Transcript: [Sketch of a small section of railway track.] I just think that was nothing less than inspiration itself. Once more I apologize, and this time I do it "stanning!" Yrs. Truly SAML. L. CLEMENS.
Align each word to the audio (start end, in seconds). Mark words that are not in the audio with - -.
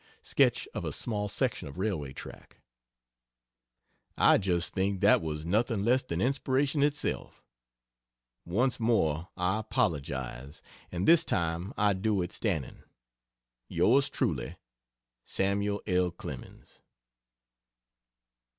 [Sketch 0.23 0.67
of 0.73 0.83
a 0.83 0.91
small 0.91 1.29
section 1.29 1.67
of 1.67 1.77
railway 1.77 2.11
track.] 2.11 2.57
I 4.17 4.39
just 4.39 4.73
think 4.73 4.99
that 5.01 5.21
was 5.21 5.45
nothing 5.45 5.83
less 5.83 6.01
than 6.01 6.19
inspiration 6.19 6.81
itself. 6.81 7.43
Once 8.43 8.79
more 8.79 9.29
I 9.37 9.59
apologize, 9.59 10.63
and 10.91 11.07
this 11.07 11.23
time 11.23 11.71
I 11.77 11.93
do 11.93 12.23
it 12.23 12.31
"stanning!" 12.31 12.81
Yrs. 13.69 14.09
Truly 14.09 14.55
SAML. 15.23 15.81
L. 15.85 16.09
CLEMENS. 16.09 16.81